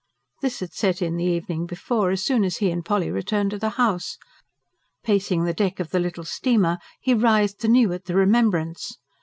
This 0.41 0.61
had 0.61 0.73
set 0.73 1.03
in, 1.03 1.17
the 1.17 1.25
evening 1.25 1.67
before, 1.67 2.09
as 2.09 2.23
soon 2.23 2.43
as 2.43 2.57
he 2.57 2.71
and 2.71 2.83
Polly 2.83 3.11
returned 3.11 3.51
to 3.51 3.59
the 3.59 3.69
house 3.77 4.17
pacing 5.03 5.43
the 5.45 5.53
deck 5.53 5.79
of 5.79 5.91
the 5.91 5.99
little 5.99 6.23
steamer, 6.25 6.79
he 6.99 7.13
writhed 7.13 7.63
anew 7.63 7.93
at 7.93 8.05
the 8.05 8.15
remembrance. 8.15 8.97